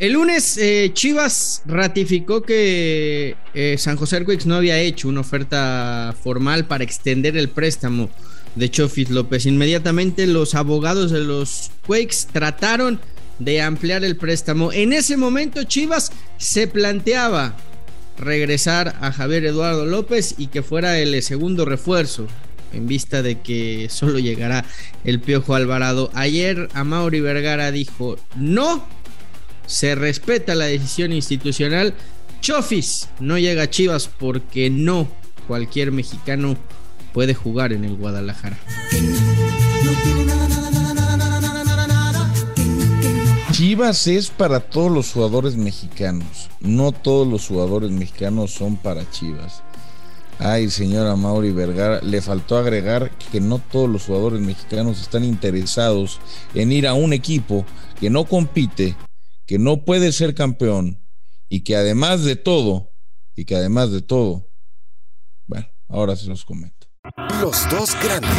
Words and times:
El 0.00 0.14
lunes 0.14 0.56
eh, 0.56 0.92
Chivas 0.94 1.60
ratificó 1.66 2.40
que 2.40 3.36
eh, 3.52 3.76
San 3.76 3.98
José 3.98 4.16
Arquix 4.16 4.46
no 4.46 4.54
había 4.54 4.80
hecho 4.80 5.08
una 5.08 5.20
oferta 5.20 6.16
formal 6.24 6.64
para 6.64 6.84
extender 6.84 7.36
el 7.36 7.50
préstamo 7.50 8.08
de 8.54 8.70
Chofis 8.70 9.10
López. 9.10 9.44
Inmediatamente 9.44 10.26
los 10.26 10.54
abogados 10.54 11.10
de 11.10 11.20
los 11.20 11.70
Quakes 11.86 12.28
trataron 12.32 12.98
de 13.40 13.60
ampliar 13.60 14.02
el 14.02 14.16
préstamo. 14.16 14.72
En 14.72 14.94
ese 14.94 15.18
momento 15.18 15.64
Chivas 15.64 16.12
se 16.38 16.66
planteaba 16.66 17.54
regresar 18.16 18.96
a 19.02 19.12
Javier 19.12 19.44
Eduardo 19.44 19.84
López 19.84 20.34
y 20.38 20.46
que 20.46 20.62
fuera 20.62 20.98
el 20.98 21.22
segundo 21.22 21.66
refuerzo 21.66 22.26
en 22.72 22.86
vista 22.86 23.20
de 23.20 23.40
que 23.40 23.88
solo 23.90 24.18
llegará 24.18 24.64
el 25.04 25.20
Piojo 25.20 25.54
Alvarado. 25.54 26.10
Ayer 26.14 26.70
Mauri 26.86 27.20
Vergara 27.20 27.70
dijo 27.70 28.16
no 28.34 28.82
se 29.70 29.94
respeta 29.94 30.56
la 30.56 30.64
decisión 30.64 31.12
institucional. 31.12 31.94
Chofis 32.40 33.08
no 33.20 33.38
llega 33.38 33.62
a 33.62 33.70
Chivas 33.70 34.08
porque 34.08 34.68
no 34.68 35.06
cualquier 35.46 35.92
mexicano 35.92 36.56
puede 37.12 37.34
jugar 37.34 37.72
en 37.72 37.84
el 37.84 37.94
Guadalajara. 37.94 38.58
Chivas 43.52 44.08
es 44.08 44.30
para 44.30 44.58
todos 44.58 44.90
los 44.90 45.12
jugadores 45.12 45.54
mexicanos. 45.54 46.50
No 46.60 46.90
todos 46.90 47.28
los 47.28 47.46
jugadores 47.46 47.92
mexicanos 47.92 48.50
son 48.50 48.76
para 48.76 49.08
Chivas. 49.10 49.62
Ay, 50.40 50.68
señora 50.70 51.14
Mauri 51.14 51.52
Vergara, 51.52 52.00
le 52.00 52.20
faltó 52.22 52.56
agregar 52.56 53.12
que 53.30 53.40
no 53.40 53.60
todos 53.60 53.88
los 53.88 54.06
jugadores 54.06 54.40
mexicanos 54.40 55.00
están 55.00 55.22
interesados 55.22 56.18
en 56.54 56.72
ir 56.72 56.88
a 56.88 56.94
un 56.94 57.12
equipo 57.12 57.64
que 58.00 58.10
no 58.10 58.24
compite 58.24 58.96
que 59.50 59.58
no 59.58 59.84
puede 59.84 60.12
ser 60.12 60.36
campeón 60.36 61.04
y 61.48 61.64
que 61.64 61.74
además 61.74 62.22
de 62.22 62.36
todo, 62.36 62.92
y 63.34 63.46
que 63.46 63.56
además 63.56 63.90
de 63.90 64.00
todo, 64.00 64.48
bueno, 65.48 65.66
ahora 65.88 66.14
se 66.14 66.28
los 66.28 66.44
comento. 66.44 66.86
Los 67.40 67.68
dos 67.68 67.96
grandes. 68.00 68.30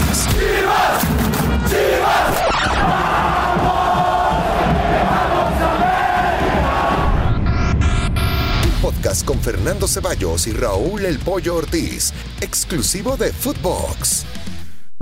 Un 8.63 8.81
podcast 8.81 9.25
con 9.25 9.37
Fernando 9.41 9.89
Ceballos 9.89 10.47
y 10.47 10.53
Raúl 10.53 11.03
El 11.03 11.19
Pollo 11.19 11.57
Ortiz, 11.57 12.13
exclusivo 12.39 13.17
de 13.17 13.33
Footbox. 13.33 14.25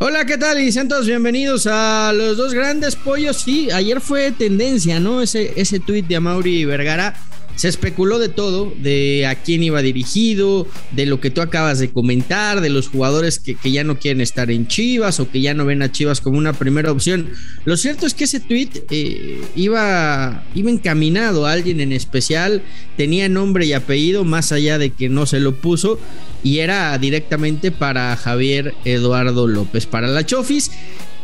Hola, 0.02 0.26
¿qué 0.26 0.38
tal? 0.38 0.62
Y 0.62 0.72
todos 0.88 1.08
bienvenidos 1.08 1.68
a 1.68 2.14
los 2.16 2.38
dos 2.38 2.54
grandes 2.54 2.96
pollos. 2.96 3.36
Sí, 3.36 3.70
ayer 3.70 4.00
fue 4.00 4.32
tendencia, 4.32 4.98
¿no? 5.02 5.22
Ese, 5.22 5.52
ese 5.58 5.82
tweet 5.82 6.04
de 6.04 6.16
Amaury 6.16 6.64
Vergara 6.64 7.16
se 7.58 7.68
especuló 7.68 8.18
de 8.18 8.30
todo, 8.30 8.72
de 8.82 9.26
a 9.28 9.36
quién 9.36 9.62
iba 9.62 9.82
dirigido, 9.82 10.66
de 10.92 11.06
lo 11.06 11.20
que 11.20 11.32
tú 11.32 11.42
acabas 11.42 11.80
de 11.80 11.92
comentar, 11.92 12.62
de 12.62 12.70
los 12.70 12.88
jugadores 12.88 13.40
que, 13.40 13.58
ya 13.70 13.84
no 13.84 14.00
quieren 14.00 14.22
estar 14.22 14.50
en 14.50 14.68
Chivas 14.68 15.20
o 15.20 15.30
que 15.30 15.42
ya 15.42 15.54
no 15.54 15.66
ven 15.66 15.82
a 15.82 15.92
Chivas 15.92 16.22
como 16.22 16.38
una 16.38 16.54
primera 16.54 16.94
opción. 16.94 17.32
Lo 17.66 17.76
cierto 17.76 18.06
es 18.06 18.14
que 18.14 18.24
ese 18.24 18.40
tweet 18.40 18.70
eh, 18.90 19.42
iba, 19.58 20.46
iba 20.56 20.70
encaminado 20.70 21.46
a 21.46 21.52
alguien 21.52 21.82
en 21.82 21.92
especial, 21.92 22.62
tenía 22.96 23.28
nombre 23.28 23.66
y 23.66 23.74
apellido, 23.74 24.24
más 24.24 24.54
allá 24.54 24.78
de 24.78 24.92
que 24.92 25.10
no 25.10 25.26
se 25.26 25.42
lo 25.42 25.56
puso, 25.56 26.00
y 26.44 26.60
era 26.60 26.98
directamente 26.98 27.72
para 27.72 28.16
Javier 28.16 28.74
Eduardo 28.86 29.48
López, 29.48 29.86
para 29.86 30.08
la 30.08 30.26
Chofis. 30.26 30.72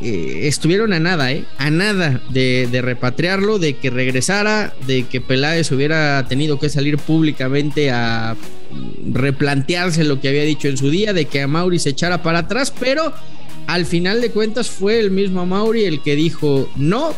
Eh, 0.01 0.41
estuvieron 0.43 0.91
a 0.91 0.99
nada, 0.99 1.31
¿eh? 1.31 1.45
A 1.57 1.69
nada 1.69 2.21
de, 2.29 2.67
repatriarlo, 2.81 3.59
de 3.59 3.77
que 3.77 3.89
regresara, 3.89 4.73
de 4.87 5.03
que 5.03 5.21
Peláez 5.21 5.71
hubiera 5.71 6.27
tenido 6.27 6.59
que 6.59 6.67
salir 6.67 6.97
públicamente 6.97 7.91
a 7.91 8.35
replantearse 9.09 10.03
lo 10.03 10.19
que 10.19 10.27
había 10.27 10.43
dicho 10.43 10.67
en 10.67 10.75
su 10.75 10.89
día, 10.89 11.13
de 11.13 11.25
que 11.25 11.41
a 11.41 11.47
Mauri 11.47 11.79
se 11.79 11.91
echara 11.91 12.21
para 12.21 12.39
atrás, 12.39 12.73
pero 12.77 13.13
al 13.67 13.85
final 13.85 14.19
de 14.19 14.31
cuentas 14.31 14.69
fue 14.69 14.99
el 14.99 15.11
mismo 15.11 15.45
Mauri 15.45 15.85
el 15.85 16.01
que 16.01 16.15
dijo 16.15 16.69
no, 16.75 17.13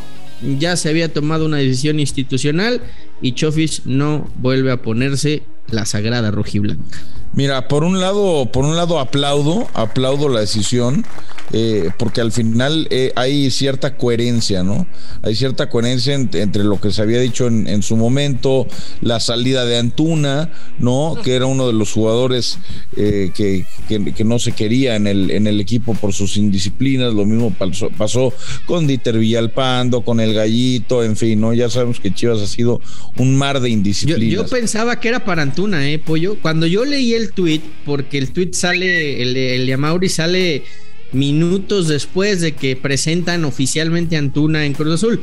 ya 0.60 0.76
se 0.76 0.90
había 0.90 1.12
tomado 1.12 1.46
una 1.46 1.58
decisión 1.58 2.00
institucional 2.00 2.82
y 3.22 3.34
Chofis 3.34 3.86
no 3.86 4.30
vuelve 4.36 4.72
a 4.72 4.82
ponerse 4.82 5.44
la 5.70 5.86
sagrada 5.86 6.32
rojiblanca. 6.32 7.00
Mira, 7.34 7.68
por 7.68 7.84
un 7.84 8.00
lado, 8.00 8.50
por 8.52 8.66
un 8.66 8.76
lado 8.76 9.00
aplaudo, 9.00 9.68
aplaudo 9.74 10.28
la 10.30 10.40
decisión, 10.40 11.06
eh, 11.54 11.92
porque 11.98 12.20
al 12.20 12.34
final 12.34 12.88
eh, 12.90 13.14
hay 13.16 13.52
cierta 13.52 13.96
coherencia, 13.96 14.64
¿no? 14.64 14.86
Hay 15.22 15.36
cierta 15.36 15.70
coherencia 15.70 16.14
entre 16.14 16.64
lo 16.64 16.82
que 16.82 16.92
se 16.92 17.02
había 17.02 17.20
dicho 17.20 17.48
en, 17.48 17.84
su 17.84 17.96
momento, 17.96 18.68
la 19.02 19.20
salida 19.20 19.66
de 19.66 19.78
Antuna, 19.78 20.52
¿no? 20.80 21.16
Que 21.24 21.36
era 21.36 21.46
uno 21.46 21.68
de 21.68 21.74
los 21.74 21.94
jugadores 21.94 22.60
eh, 22.98 23.32
que, 23.34 23.66
no 24.26 24.40
se 24.40 24.52
quería 24.52 24.96
en 24.96 25.08
el, 25.08 25.32
en 25.32 25.48
el 25.48 25.62
equipo 25.62 25.94
por 25.94 26.12
sus 26.12 26.36
indisciplinas, 26.36 27.14
lo 27.14 27.26
mismo 27.26 27.56
pasó, 27.98 28.34
con 28.66 28.88
Dieter 28.88 29.18
Villalpando, 29.18 30.02
con 30.02 30.20
el 30.20 30.34
Gallito, 30.34 31.04
en 31.04 31.16
fin, 31.16 31.40
¿no? 31.40 31.54
Ya 31.54 31.70
sabemos 31.70 32.00
que 32.00 32.14
Chivas 32.14 32.42
ha 32.42 32.48
sido 32.48 32.82
un 33.16 33.38
mar 33.38 33.62
de 33.62 33.70
indisciplinas. 33.70 34.34
Yo, 34.34 34.44
yo 34.44 34.50
pensaba 34.50 35.00
que 35.00 35.08
era 35.08 35.24
para 35.24 35.44
Antuna, 35.44 35.88
¿eh, 35.90 36.00
Pollo? 36.00 36.38
Cuando 36.42 36.66
yo 36.66 36.84
leí 36.84 37.14
el 37.18 37.32
tweet, 37.32 37.62
porque 37.86 38.18
el 38.18 38.32
tweet 38.32 38.54
sale, 38.54 39.22
el, 39.22 39.36
el 39.36 39.66
de 39.66 39.74
Amauri 39.74 40.10
sale 40.10 40.64
minutos 41.12 41.88
después 41.88 42.42
de 42.42 42.54
que 42.54 42.76
presentan 42.76 43.46
oficialmente 43.46 44.16
a 44.16 44.20
Antuna 44.20 44.66
en 44.66 44.74
Cruz 44.74 44.96
Azul. 44.96 45.22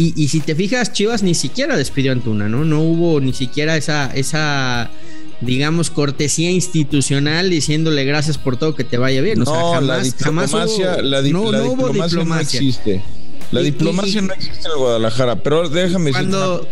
Y, 0.00 0.28
si 0.28 0.38
te 0.38 0.54
fijas, 0.54 0.92
Chivas 0.92 1.24
ni 1.24 1.34
siquiera 1.34 1.76
despidió 1.76 2.12
a 2.12 2.14
Antuna, 2.14 2.48
¿no? 2.48 2.64
No 2.64 2.82
hubo 2.82 3.20
ni 3.20 3.32
siquiera 3.32 3.76
esa, 3.76 4.12
esa 4.14 4.92
digamos, 5.40 5.90
cortesía 5.90 6.52
institucional 6.52 7.50
diciéndole 7.50 8.04
gracias 8.04 8.38
por 8.38 8.56
todo 8.56 8.76
que 8.76 8.84
te 8.84 8.96
vaya 8.96 9.20
bien. 9.22 9.40
No, 9.40 9.80
la 9.80 9.98
diplomacia, 9.98 11.02
la, 11.02 11.20
diplomacia, 11.20 12.24
no 12.24 12.38
existe. 12.38 13.02
La 13.50 13.60
diplomacia 13.60 14.22
no 14.22 14.32
existe 14.34 14.68
en 14.72 14.78
Guadalajara, 14.78 15.42
pero 15.42 15.68
déjame 15.68 16.12
cuando, 16.12 16.68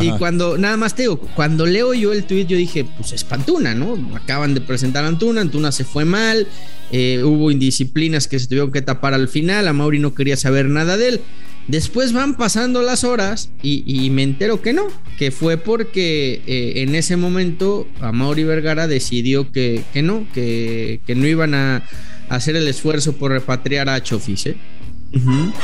y 0.00 0.10
cuando, 0.18 0.58
nada 0.58 0.76
más 0.76 0.94
te 0.94 1.02
digo, 1.02 1.18
cuando 1.18 1.66
leo 1.66 1.94
yo 1.94 2.12
el 2.12 2.24
tweet, 2.24 2.46
yo 2.46 2.56
dije, 2.56 2.84
pues 2.96 3.12
es 3.12 3.24
Pantuna, 3.24 3.74
¿no? 3.74 3.96
Acaban 4.16 4.54
de 4.54 4.60
presentar 4.60 5.04
a 5.04 5.08
Antuna, 5.08 5.40
Antuna 5.40 5.72
se 5.72 5.84
fue 5.84 6.04
mal, 6.04 6.48
eh, 6.90 7.22
hubo 7.24 7.50
indisciplinas 7.50 8.26
que 8.28 8.38
se 8.38 8.46
tuvieron 8.46 8.72
que 8.72 8.82
tapar 8.82 9.14
al 9.14 9.28
final, 9.28 9.68
a 9.68 9.72
Mauri 9.72 9.98
no 9.98 10.14
quería 10.14 10.36
saber 10.36 10.66
nada 10.66 10.96
de 10.96 11.08
él. 11.08 11.20
Después 11.66 12.12
van 12.12 12.36
pasando 12.36 12.82
las 12.82 13.04
horas 13.04 13.50
y, 13.62 14.10
me 14.10 14.22
entero 14.22 14.60
que 14.60 14.74
no, 14.74 14.88
que 15.18 15.30
fue 15.30 15.56
porque 15.56 16.42
eh, 16.46 16.82
en 16.82 16.94
ese 16.94 17.16
momento 17.16 17.88
a 18.00 18.12
Mauri 18.12 18.44
Vergara 18.44 18.86
decidió 18.86 19.50
que, 19.50 19.82
que 19.94 20.02
no, 20.02 20.26
que, 20.34 21.00
que, 21.06 21.14
no 21.14 21.26
iban 21.26 21.54
a, 21.54 21.82
hacer 22.28 22.56
el 22.56 22.68
esfuerzo 22.68 23.14
por 23.14 23.30
repatriar 23.30 23.88
a 23.88 24.02
Chofis, 24.02 24.46
¿eh? 24.46 24.56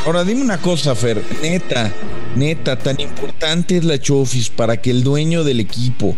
Ahora 0.06 0.24
dime 0.24 0.42
una 0.42 0.58
cosa, 0.58 0.94
Fer, 0.94 1.22
neta, 1.42 1.92
neta, 2.36 2.78
tan 2.78 3.00
importante 3.00 3.76
es 3.76 3.84
la 3.84 3.98
Chofis 3.98 4.48
para 4.48 4.80
que 4.80 4.90
el 4.90 5.02
dueño 5.02 5.44
del 5.44 5.60
equipo, 5.60 6.16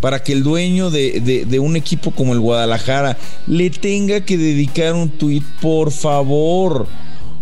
para 0.00 0.22
que 0.22 0.32
el 0.32 0.42
dueño 0.42 0.90
de, 0.90 1.58
un 1.60 1.76
equipo 1.76 2.12
como 2.12 2.32
el 2.32 2.40
Guadalajara 2.40 3.18
le 3.46 3.70
tenga 3.70 4.20
que 4.20 4.38
dedicar 4.38 4.94
un 4.94 5.10
tuit, 5.10 5.44
por 5.60 5.90
favor. 5.90 6.86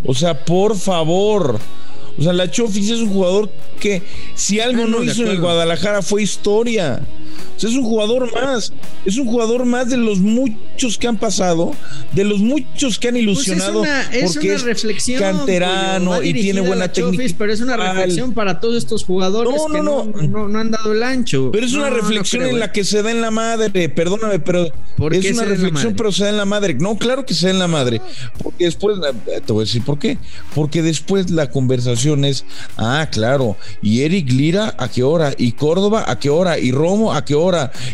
O 0.03 0.15
sea, 0.15 0.45
por 0.45 0.77
favor. 0.77 1.59
O 2.17 2.23
sea, 2.23 2.33
la 2.33 2.49
Chofis 2.49 2.89
es 2.89 2.99
un 2.99 3.09
jugador 3.09 3.51
que 3.79 4.01
si 4.35 4.59
algo 4.59 4.83
ah, 4.83 4.87
no, 4.87 5.03
hizo 5.03 5.23
en 5.23 5.29
el 5.29 5.39
Guadalajara 5.39 6.01
fue 6.01 6.23
historia 6.23 7.01
es 7.67 7.75
un 7.75 7.83
jugador 7.83 8.31
más, 8.33 8.73
es 9.05 9.17
un 9.17 9.27
jugador 9.27 9.65
más 9.65 9.89
de 9.89 9.97
los 9.97 10.19
muchos 10.19 10.97
que 10.97 11.07
han 11.07 11.17
pasado, 11.17 11.73
de 12.13 12.23
los 12.23 12.39
muchos 12.39 12.99
que 12.99 13.09
han 13.09 13.15
pues 13.15 13.23
ilusionado. 13.23 13.83
es 14.11 14.35
una, 14.35 14.57
reflexión. 14.57 15.19
Canterano 15.19 16.23
y 16.23 16.33
tiene 16.33 16.61
buena 16.61 16.91
técnica. 16.91 17.23
Pero 17.37 17.53
es 17.53 17.61
una 17.61 17.77
reflexión 17.77 18.33
para 18.33 18.59
todos 18.59 18.77
estos 18.77 19.03
jugadores 19.03 19.53
que 19.71 19.81
no, 19.81 20.05
no, 20.05 20.59
han 20.59 20.71
dado 20.71 20.93
el 20.93 21.03
ancho. 21.03 21.49
Pero 21.51 21.65
es 21.65 21.73
una 21.73 21.89
reflexión 21.89 22.43
en 22.43 22.59
la 22.59 22.71
que 22.71 22.83
se 22.83 23.01
da 23.03 23.11
en 23.11 23.21
la 23.21 23.31
madre, 23.31 23.89
perdóname, 23.89 24.39
pero 24.39 24.65
es 25.11 25.31
una 25.31 25.45
reflexión, 25.45 25.95
pero 25.95 26.11
se 26.11 26.23
da 26.23 26.29
en 26.29 26.37
la 26.37 26.45
madre. 26.45 26.75
No, 26.75 26.97
claro 26.97 27.25
que 27.25 27.33
se 27.33 27.47
da 27.47 27.53
en 27.53 27.59
la 27.59 27.67
madre. 27.67 28.01
Porque 28.41 28.65
después, 28.65 28.97
eh, 29.27 29.41
te 29.45 29.53
voy 29.53 29.63
a 29.63 29.65
decir 29.65 29.83
por 29.83 29.99
qué. 29.99 30.17
Porque 30.55 30.81
después 30.81 31.29
la 31.29 31.49
conversación 31.49 32.25
es, 32.25 32.45
ah, 32.77 33.07
claro, 33.11 33.57
y 33.81 34.01
Eric 34.01 34.31
Lira, 34.31 34.75
¿a 34.77 34.87
qué 34.89 35.03
hora? 35.03 35.33
Y 35.37 35.53
Córdoba, 35.53 36.05
¿a 36.07 36.19
qué 36.19 36.29
hora? 36.29 36.59
Y 36.59 36.71
Romo, 36.71 37.13
¿a 37.13 37.25
qué 37.25 37.35
hora? 37.35 37.48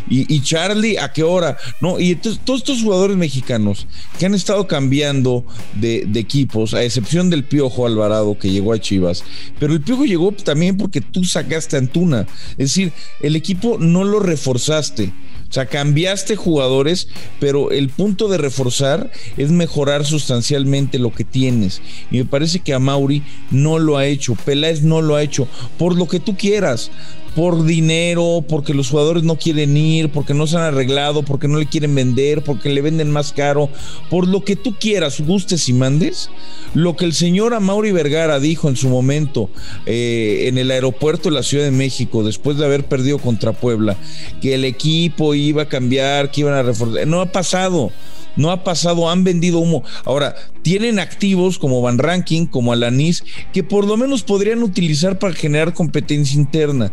¿Y, 0.09 0.41
Charlie 0.41 0.97
a 0.97 1.11
qué 1.11 1.23
hora? 1.23 1.57
No, 1.81 1.99
y 1.99 2.11
entonces 2.11 2.41
todos 2.43 2.61
estos 2.61 2.81
jugadores 2.81 3.17
mexicanos 3.17 3.87
que 4.19 4.25
han 4.25 4.33
estado 4.33 4.67
cambiando 4.67 5.45
de, 5.73 6.07
equipos, 6.15 6.73
a 6.73 6.83
excepción 6.83 7.29
del 7.29 7.43
Piojo 7.43 7.85
Alvarado 7.85 8.37
que 8.37 8.51
llegó 8.51 8.73
a 8.73 8.79
Chivas, 8.79 9.23
pero 9.59 9.73
el 9.73 9.81
Piojo 9.81 10.05
llegó 10.05 10.31
también 10.31 10.77
porque 10.77 11.01
tú 11.01 11.23
sacaste 11.23 11.75
a 11.75 11.79
Antuna. 11.79 12.27
Es 12.51 12.69
decir, 12.69 12.91
el 13.21 13.35
equipo 13.35 13.77
no 13.79 14.03
lo 14.03 14.19
reforzaste. 14.19 15.13
O 15.49 15.53
sea, 15.55 15.67
cambiaste 15.67 16.35
jugadores, 16.35 17.07
pero 17.39 17.71
el 17.71 17.89
punto 17.89 18.27
de 18.27 18.37
reforzar 18.37 19.11
es 19.37 19.51
mejorar 19.51 20.03
sustancialmente 20.03 20.99
lo 20.99 21.13
que 21.13 21.23
tienes. 21.23 21.81
Y 22.11 22.17
me 22.17 22.25
parece 22.25 22.59
que 22.59 22.73
a 22.73 22.79
Mauri 22.79 23.23
no 23.51 23.79
lo 23.79 23.97
ha 23.97 24.05
hecho, 24.05 24.35
Peláez 24.35 24.81
no 24.81 25.01
lo 25.01 25.15
ha 25.15 25.23
hecho, 25.23 25.47
por 25.77 25.95
lo 25.95 26.07
que 26.07 26.19
tú 26.19 26.35
quieras 26.35 26.91
por 27.35 27.65
dinero, 27.65 28.43
porque 28.47 28.73
los 28.73 28.89
jugadores 28.89 29.23
no 29.23 29.35
quieren 29.35 29.75
ir, 29.75 30.09
porque 30.09 30.33
no 30.33 30.47
se 30.47 30.55
han 30.55 30.63
arreglado, 30.63 31.23
porque 31.23 31.49
no 31.49 31.57
le 31.57 31.65
quieren 31.65 31.93
vender, 31.93 32.41
porque 32.43 32.69
le 32.69 32.81
venden 32.81 33.11
más 33.11 33.33
caro, 33.33 33.69
por 34.09 34.27
lo 34.27 34.45
que 34.45 34.55
tú 34.55 34.75
quieras, 34.79 35.19
gustes 35.19 35.67
y 35.67 35.73
mandes, 35.73 36.29
lo 36.73 36.95
que 36.95 37.05
el 37.05 37.13
señor 37.13 37.53
Amaury 37.53 37.91
Vergara 37.91 38.39
dijo 38.39 38.69
en 38.69 38.77
su 38.77 38.87
momento 38.87 39.49
eh, 39.85 40.45
en 40.47 40.57
el 40.57 40.71
aeropuerto 40.71 41.29
de 41.29 41.35
la 41.35 41.43
Ciudad 41.43 41.65
de 41.65 41.71
México, 41.71 42.23
después 42.23 42.57
de 42.57 42.65
haber 42.65 42.85
perdido 42.85 43.19
contra 43.19 43.51
Puebla, 43.51 43.97
que 44.41 44.55
el 44.55 44.63
equipo 44.63 45.35
iba 45.35 45.63
a 45.63 45.69
cambiar, 45.69 46.31
que 46.31 46.41
iban 46.41 46.53
a 46.53 46.63
reforzar, 46.63 47.05
no 47.05 47.21
ha 47.21 47.31
pasado. 47.31 47.91
No 48.37 48.51
ha 48.51 48.65
pasado, 48.65 49.09
han 49.09 49.23
vendido 49.23 49.59
humo. 49.59 49.83
Ahora, 50.03 50.35
tienen 50.61 50.99
activos 50.99 51.57
como 51.57 51.81
Van 51.81 51.97
Ranking, 51.97 52.47
como 52.47 52.73
Alanis, 52.73 53.23
que 53.53 53.63
por 53.63 53.87
lo 53.87 53.95
menos 53.95 54.23
podrían 54.23 54.61
utilizar 54.61 55.19
para 55.19 55.33
generar 55.33 55.73
competencia 55.73 56.37
interna. 56.37 56.91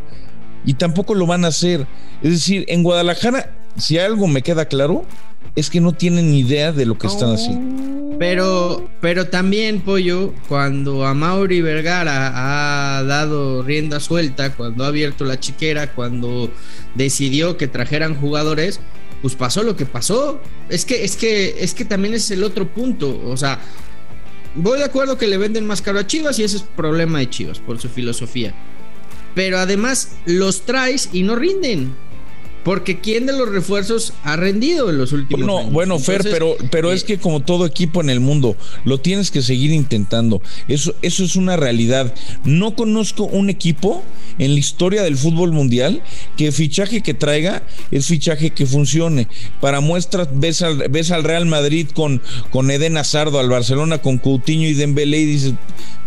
Y 0.64 0.74
tampoco 0.74 1.14
lo 1.14 1.26
van 1.26 1.44
a 1.44 1.48
hacer. 1.48 1.86
Es 2.22 2.30
decir, 2.30 2.64
en 2.68 2.82
Guadalajara, 2.82 3.54
si 3.76 3.98
algo 3.98 4.26
me 4.28 4.42
queda 4.42 4.66
claro, 4.66 5.04
es 5.56 5.70
que 5.70 5.80
no 5.80 5.92
tienen 5.92 6.30
ni 6.30 6.40
idea 6.40 6.72
de 6.72 6.86
lo 6.86 6.96
que 6.96 7.06
están 7.06 7.32
haciendo. 7.32 8.16
Pero, 8.18 8.88
pero 9.00 9.28
también, 9.28 9.80
Pollo, 9.80 10.32
cuando 10.48 11.04
a 11.06 11.14
Mauri 11.14 11.60
Vergara 11.60 12.98
ha 12.98 13.02
dado 13.02 13.62
rienda 13.62 13.98
suelta, 13.98 14.54
cuando 14.54 14.84
ha 14.84 14.88
abierto 14.88 15.24
la 15.24 15.40
chiquera, 15.40 15.92
cuando 15.92 16.50
decidió 16.94 17.56
que 17.56 17.66
trajeran 17.66 18.14
jugadores, 18.14 18.80
pues 19.22 19.34
pasó 19.34 19.62
lo 19.62 19.76
que 19.76 19.86
pasó. 19.86 20.40
Es 20.68 20.84
que, 20.84 21.04
es 21.04 21.16
que, 21.16 21.56
es 21.58 21.74
que 21.74 21.84
también 21.84 22.14
es 22.14 22.30
el 22.30 22.44
otro 22.44 22.68
punto. 22.68 23.20
O 23.26 23.36
sea, 23.36 23.58
voy 24.54 24.78
de 24.78 24.84
acuerdo 24.84 25.18
que 25.18 25.26
le 25.26 25.38
venden 25.38 25.66
más 25.66 25.82
caro 25.82 25.98
a 25.98 26.06
Chivas 26.06 26.38
y 26.38 26.44
ese 26.44 26.58
es 26.58 26.62
problema 26.62 27.18
de 27.18 27.28
Chivas 27.28 27.58
por 27.58 27.80
su 27.80 27.88
filosofía. 27.88 28.54
Pero 29.34 29.58
además 29.58 30.12
los 30.26 30.62
traes 30.62 31.08
y 31.12 31.22
no 31.22 31.36
rinden. 31.36 31.94
Porque 32.64 33.00
¿quién 33.00 33.26
de 33.26 33.32
los 33.32 33.48
refuerzos 33.48 34.12
ha 34.22 34.36
rendido 34.36 34.88
en 34.88 34.98
los 34.98 35.12
últimos 35.12 35.46
bueno, 35.46 35.58
años? 35.58 35.72
Bueno, 35.72 35.98
Fer, 35.98 36.22
pero, 36.22 36.56
pero 36.70 36.92
es 36.92 37.02
eh, 37.02 37.06
que 37.06 37.18
como 37.18 37.40
todo 37.40 37.66
equipo 37.66 38.00
en 38.00 38.08
el 38.08 38.20
mundo, 38.20 38.56
lo 38.84 39.00
tienes 39.00 39.32
que 39.32 39.42
seguir 39.42 39.72
intentando. 39.72 40.40
Eso, 40.68 40.94
eso 41.02 41.24
es 41.24 41.34
una 41.34 41.56
realidad. 41.56 42.14
No 42.44 42.76
conozco 42.76 43.24
un 43.24 43.50
equipo 43.50 44.04
en 44.38 44.52
la 44.54 44.60
historia 44.60 45.02
del 45.02 45.16
fútbol 45.16 45.52
mundial 45.52 46.02
que 46.36 46.52
fichaje 46.52 47.02
que 47.02 47.14
traiga 47.14 47.64
es 47.90 48.06
fichaje 48.06 48.50
que 48.50 48.64
funcione. 48.64 49.26
Para 49.60 49.80
muestras, 49.80 50.28
ves 50.32 50.62
al, 50.62 50.88
ves 50.88 51.10
al 51.10 51.24
Real 51.24 51.46
Madrid 51.46 51.88
con, 51.92 52.22
con 52.50 52.70
Eden 52.70 52.96
Azardo, 52.96 53.40
al 53.40 53.48
Barcelona 53.48 53.98
con 53.98 54.18
Coutinho 54.18 54.68
y 54.68 54.74
Dembélé 54.74 55.18
y 55.18 55.26
dices, 55.26 55.54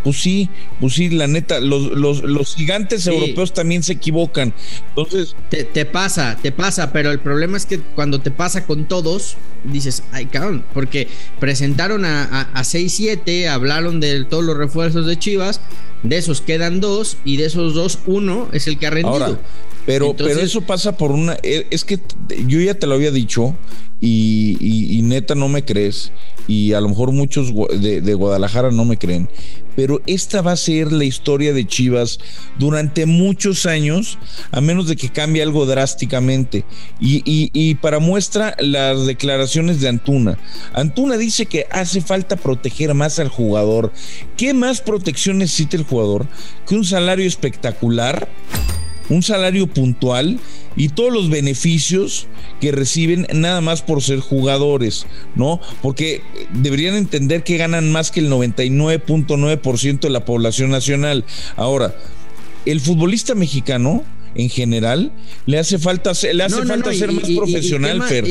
pues 0.05 0.21
sí, 0.21 0.51
pues 0.79 0.93
sí, 0.93 1.09
la 1.09 1.25
neta, 1.25 1.59
los, 1.59 1.91
los, 1.91 2.55
gigantes 2.55 3.07
europeos 3.07 3.53
también 3.53 3.81
se 3.81 3.93
equivocan. 3.93 4.53
Entonces. 4.89 5.35
Te, 5.49 5.85
pasa, 5.85 6.37
te 6.39 6.51
pasa, 6.51 6.93
pero 6.93 7.09
el 7.09 7.19
problema 7.19 7.57
es 7.57 7.65
que 7.65 7.79
cuando 7.79 8.21
te 8.21 8.29
pasa 8.29 8.67
con 8.67 8.87
todos, 8.87 9.35
dices, 9.63 10.03
ay, 10.11 10.27
cabrón, 10.27 10.63
porque 10.75 11.07
presentaron 11.39 12.05
a, 12.05 12.41
a, 12.53 12.61
6-7, 12.61 13.47
hablaron 13.47 13.99
de 13.99 14.25
todos 14.25 14.43
los 14.43 14.55
refuerzos 14.55 15.07
de 15.07 15.17
Chivas, 15.17 15.59
de 16.03 16.17
esos 16.17 16.39
quedan 16.39 16.81
dos, 16.81 17.17
y 17.25 17.37
de 17.37 17.45
esos 17.47 17.73
dos, 17.73 17.97
uno 18.05 18.47
es 18.53 18.67
el 18.67 18.77
que 18.77 18.85
ha 18.85 18.91
rendido. 18.91 19.39
Pero, 19.85 20.15
pero 20.15 20.39
eso 20.39 20.61
pasa 20.61 20.97
por 20.97 21.11
una. 21.11 21.37
Eh, 21.43 21.67
es 21.69 21.83
que 21.83 21.99
yo 22.47 22.59
ya 22.59 22.73
te 22.73 22.87
lo 22.87 22.95
había 22.95 23.11
dicho, 23.11 23.55
y, 24.01 25.01
neta 25.03 25.35
no 25.35 25.47
me 25.47 25.63
crees, 25.63 26.11
y 26.47 26.73
a 26.73 26.81
lo 26.81 26.89
mejor 26.89 27.11
muchos 27.11 27.53
de, 27.79 28.01
de, 28.01 28.13
Guadalajara 28.13 28.71
no 28.71 28.85
me 28.85 28.97
creen, 28.97 29.29
pero 29.75 30.01
esta 30.05 30.41
va 30.41 30.51
a 30.51 30.57
ser 30.57 30.91
la 30.91 31.05
historia 31.05 31.53
de 31.53 31.65
Chivas 31.65 32.19
durante 32.59 33.05
muchos 33.05 33.65
años, 33.65 34.17
a 34.51 34.61
menos 34.61 34.87
de 34.87 34.95
que 34.95 35.09
cambie 35.09 35.43
algo 35.43 35.65
drásticamente. 35.65 36.65
Y, 36.99 37.21
y 37.25 37.75
para 37.75 37.99
muestra 37.99 38.55
las 38.59 39.05
declaraciones 39.05 39.81
de 39.81 39.89
Antuna. 39.89 40.37
Antuna 40.73 41.17
dice 41.17 41.45
que 41.45 41.67
hace 41.71 42.01
falta 42.01 42.35
proteger 42.35 42.93
más 42.93 43.19
al 43.19 43.29
jugador. 43.29 43.91
¿Qué 44.37 44.53
más 44.53 44.81
protección 44.81 45.39
necesita 45.39 45.77
el 45.77 45.83
jugador 45.83 46.27
que 46.67 46.75
un 46.75 46.85
salario 46.85 47.27
espectacular? 47.27 48.29
Un 49.09 49.23
salario 49.23 49.67
puntual 49.67 50.39
y 50.75 50.89
todos 50.89 51.13
los 51.13 51.29
beneficios 51.29 52.27
que 52.59 52.71
reciben 52.71 53.27
nada 53.33 53.61
más 53.61 53.81
por 53.81 54.01
ser 54.01 54.19
jugadores, 54.19 55.05
¿no? 55.35 55.59
Porque 55.81 56.21
deberían 56.53 56.95
entender 56.95 57.43
que 57.43 57.57
ganan 57.57 57.91
más 57.91 58.11
que 58.11 58.19
el 58.19 58.29
99.9% 58.29 59.99
de 59.99 60.09
la 60.09 60.25
población 60.25 60.71
nacional. 60.71 61.25
Ahora, 61.55 61.95
el 62.65 62.81
futbolista 62.81 63.35
mexicano 63.35 64.03
en 64.35 64.49
general 64.49 65.13
le 65.45 65.59
hace 65.59 65.79
falta 65.79 66.11
le 66.33 66.43
hace 66.43 66.65
falta 66.65 66.93
ser 66.93 67.11
más 67.11 67.29
profesional, 67.29 68.03
Fer. 68.03 68.25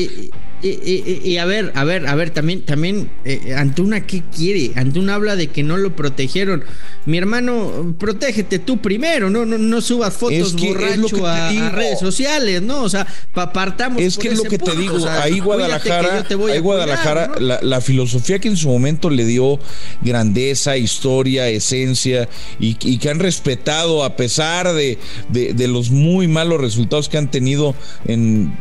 Y, 0.67 1.37
a 1.37 1.45
ver, 1.45 1.71
a 1.75 1.83
ver, 1.83 2.07
a 2.07 2.15
ver, 2.15 2.31
también, 2.31 2.63
también, 2.63 3.11
eh, 3.23 3.53
Antuna, 3.55 4.07
¿qué 4.07 4.23
quiere? 4.35 4.71
Antuna 4.75 5.13
habla 5.13 5.35
de 5.35 5.47
que 5.47 5.61
no 5.61 5.77
lo 5.77 5.95
protegieron. 5.95 6.63
Mi 7.05 7.19
hermano, 7.19 7.95
protégete 7.99 8.57
tú 8.57 8.79
primero, 8.79 9.29
no, 9.29 9.45
no, 9.45 9.59
no 9.59 9.81
subas 9.81 10.15
fotos 10.15 10.55
borracho 10.55 11.27
a, 11.27 11.51
redes 11.69 11.99
sociales, 11.99 12.63
¿no? 12.63 12.81
O 12.81 12.89
sea, 12.89 13.05
apartamos. 13.35 14.01
Es 14.01 14.17
que 14.17 14.29
es 14.29 14.37
lo 14.39 14.43
que 14.45 14.57
te 14.57 14.75
digo, 14.75 14.97
ahí 15.07 15.39
Guadalajara, 15.39 16.25
ahí 16.51 16.59
Guadalajara, 16.59 17.35
la, 17.39 17.81
filosofía 17.81 18.39
que 18.39 18.47
en 18.47 18.57
su 18.57 18.67
momento 18.67 19.11
le 19.11 19.25
dio 19.25 19.59
grandeza, 20.01 20.77
historia, 20.77 21.47
esencia, 21.47 22.27
y, 22.59 22.73
que 22.73 23.09
han 23.11 23.19
respetado 23.19 24.03
a 24.03 24.15
pesar 24.15 24.73
de, 24.73 24.97
de 25.29 25.67
los 25.67 25.91
muy 25.91 26.27
malos 26.27 26.59
resultados 26.59 27.07
que 27.07 27.19
han 27.19 27.29
tenido 27.29 27.75
en 28.07 28.51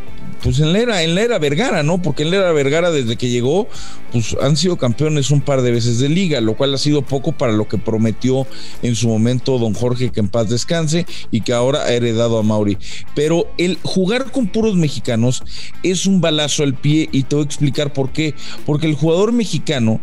pues 0.45 0.61
en 0.61 0.75
la 0.75 0.79
era, 0.79 1.03
en 1.03 1.17
era 1.17 1.39
Vergara, 1.39 1.83
¿no? 1.83 2.03
Porque 2.03 2.23
en 2.23 2.31
la 2.31 2.37
era 2.37 2.53
Vergara, 2.53 2.91
desde 2.91 3.17
que 3.17 3.31
llegó, 3.31 3.67
pues 4.13 4.37
han 4.43 4.59
sido 4.59 4.77
campeones 4.77 5.31
un 5.31 5.41
par 5.41 5.63
de 5.63 5.71
veces 5.71 6.01
de 6.01 6.11
liga, 6.11 6.43
lo 6.43 6.55
cual 6.55 6.75
ha 6.75 6.79
sido 6.79 7.01
poco 7.01 7.33
para 7.33 7.55
lo 7.55 7.67
que 7.67 7.79
prometió 7.79 8.47
en 8.83 8.95
su 8.95 9.09
momento 9.09 9.59
don 9.59 9.73
Jorge 9.73 10.13
que 10.13 10.21
en 10.21 10.29
paz 10.29 10.51
descanse 10.51 11.07
y 11.31 11.41
que 11.41 11.55
ahora 11.55 11.85
ha 11.85 11.93
heredado 11.95 12.37
a 12.37 12.43
Mauri. 12.43 12.77
Pero 13.15 13.47
el 13.57 13.79
jugar 13.83 14.33
con 14.33 14.49
puros 14.49 14.77
mexicanos 14.77 15.43
es 15.83 16.05
un 16.05 16.21
balazo 16.21 16.63
al 16.63 16.75
pie 16.75 17.09
y 17.11 17.23
te 17.23 17.37
voy 17.37 17.45
a 17.45 17.47
explicar 17.47 17.95
por 17.95 18.13
qué. 18.13 18.35
Porque 18.67 18.87
el 18.87 18.97
jugador 18.97 19.33
mexicano 19.33 19.99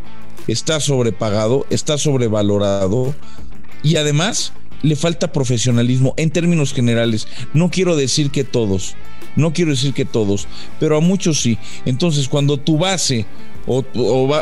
está 0.47 0.79
sobrepagado, 0.79 1.67
está 1.69 1.99
sobrevalorado 1.99 3.13
y 3.83 3.97
además 3.97 4.53
le 4.83 4.95
falta 4.95 5.31
profesionalismo 5.31 6.13
en 6.17 6.31
términos 6.31 6.73
generales. 6.73 7.27
No 7.53 7.69
quiero 7.69 7.95
decir 7.95 8.31
que 8.31 8.43
todos, 8.43 8.95
no 9.35 9.53
quiero 9.53 9.71
decir 9.71 9.93
que 9.93 10.05
todos, 10.05 10.47
pero 10.79 10.97
a 10.97 11.01
muchos 11.01 11.41
sí. 11.41 11.57
Entonces, 11.85 12.27
cuando 12.27 12.57
tu 12.57 12.77
base 12.77 13.25
o, 13.67 13.83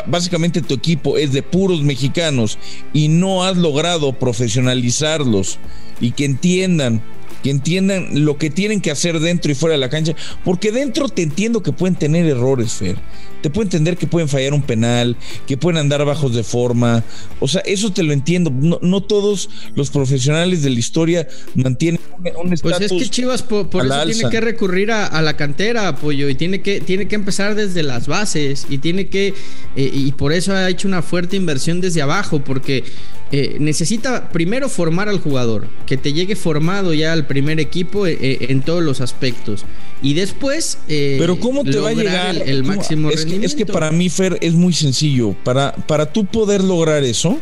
básicamente 0.06 0.62
tu 0.62 0.74
equipo 0.74 1.18
es 1.18 1.32
de 1.32 1.42
puros 1.42 1.82
mexicanos 1.82 2.58
y 2.92 3.08
no 3.08 3.44
has 3.44 3.56
logrado 3.56 4.12
profesionalizarlos 4.12 5.58
y 6.00 6.12
que 6.12 6.24
entiendan 6.24 7.02
que 7.42 7.50
entiendan 7.50 8.24
lo 8.26 8.36
que 8.36 8.50
tienen 8.50 8.82
que 8.82 8.90
hacer 8.90 9.18
dentro 9.18 9.50
y 9.50 9.54
fuera 9.54 9.72
de 9.72 9.78
la 9.78 9.88
cancha, 9.88 10.14
porque 10.44 10.72
dentro 10.72 11.08
te 11.08 11.22
entiendo 11.22 11.62
que 11.62 11.72
pueden 11.72 11.94
tener 11.94 12.26
errores, 12.26 12.74
Fer. 12.74 12.96
Te 13.42 13.50
puedo 13.50 13.64
entender 13.64 13.96
que 13.96 14.06
pueden 14.06 14.28
fallar 14.28 14.52
un 14.52 14.62
penal, 14.62 15.16
que 15.46 15.56
pueden 15.56 15.78
andar 15.78 16.04
bajos 16.04 16.34
de 16.34 16.42
forma. 16.42 17.02
O 17.40 17.48
sea, 17.48 17.62
eso 17.64 17.92
te 17.92 18.02
lo 18.02 18.12
entiendo. 18.12 18.50
No, 18.50 19.02
todos 19.02 19.48
los 19.74 19.90
profesionales 19.90 20.62
de 20.62 20.70
la 20.70 20.78
historia 20.78 21.28
mantienen 21.54 22.00
un 22.42 22.52
estatus. 22.52 22.78
Pues 22.78 22.92
es 22.92 22.92
que 22.92 23.08
Chivas 23.08 23.42
por, 23.42 23.66
eso 23.84 24.04
tiene 24.04 24.30
que 24.30 24.40
recurrir 24.40 24.92
a, 24.92 25.20
la 25.22 25.36
cantera, 25.36 25.88
apoyo, 25.88 26.28
y 26.28 26.34
tiene 26.34 26.62
que, 26.62 26.80
tiene 26.80 27.08
que 27.08 27.14
empezar 27.14 27.54
desde 27.54 27.82
las 27.82 28.06
bases, 28.06 28.66
y 28.68 28.78
tiene 28.78 29.08
que, 29.08 29.28
eh, 29.76 29.90
y 29.92 30.12
por 30.12 30.32
eso 30.32 30.54
ha 30.54 30.68
hecho 30.68 30.88
una 30.88 31.02
fuerte 31.02 31.36
inversión 31.36 31.80
desde 31.80 32.02
abajo, 32.02 32.42
porque 32.44 32.84
eh, 33.32 33.58
necesita 33.60 34.28
primero 34.30 34.68
formar 34.68 35.08
al 35.08 35.20
jugador, 35.20 35.68
que 35.86 35.96
te 35.96 36.12
llegue 36.12 36.34
formado 36.34 36.92
ya 36.94 37.12
al 37.12 37.26
primer 37.28 37.60
equipo 37.60 38.08
eh, 38.08 38.18
eh, 38.20 38.46
en 38.48 38.62
todos 38.62 38.82
los 38.82 39.00
aspectos. 39.00 39.64
Y 40.02 40.14
después. 40.14 40.78
Pero 40.86 41.38
¿cómo 41.38 41.64
te 41.64 41.78
va 41.78 41.90
a 41.90 41.92
llegar 41.92 42.36
el, 42.36 42.64
máximo 42.64 43.10
es 43.10 43.24
Que, 43.24 43.44
es 43.44 43.54
que 43.54 43.66
para 43.66 43.90
mí, 43.90 44.08
Fer, 44.08 44.38
es 44.40 44.54
muy 44.54 44.72
sencillo. 44.72 45.34
Para, 45.44 45.74
para 45.74 46.12
tú 46.12 46.24
poder 46.24 46.64
lograr 46.64 47.04
eso, 47.04 47.38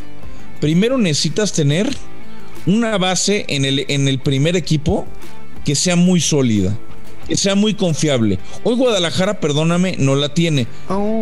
primero 0.59 0.97
necesitas 0.97 1.53
tener 1.53 1.89
una 2.65 2.97
base 2.97 3.45
en 3.47 3.65
el, 3.65 3.85
en 3.87 4.07
el 4.07 4.19
primer 4.19 4.55
equipo 4.55 5.07
que 5.63 5.75
sea 5.75 5.95
muy 5.95 6.19
sólida 6.19 6.77
que 7.29 7.37
sea 7.37 7.53
muy 7.53 7.75
confiable. 7.75 8.39
Hoy 8.63 8.75
Guadalajara, 8.75 9.39
perdóname, 9.39 9.95
no 9.99 10.15
la 10.15 10.33
tiene. 10.33 10.65